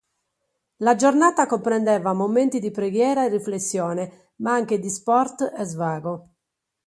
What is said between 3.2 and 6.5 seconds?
e riflessione ma anche di sport e svago.